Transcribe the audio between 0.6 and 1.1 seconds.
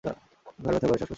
ব্যথা করে, শ্বাসকষ্ট হয়।